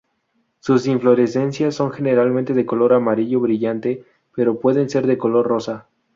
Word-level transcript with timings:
Sus 0.61 0.87
inflorescencias 0.87 1.75
son 1.75 1.91
generalmente 1.91 2.55
de 2.55 2.65
color 2.65 2.93
amarillo 2.93 3.39
brillante, 3.39 4.03
pero 4.33 4.59
pueden 4.59 4.89
ser 4.89 5.05
de 5.05 5.19
color 5.19 5.45
rosa. 5.45 5.85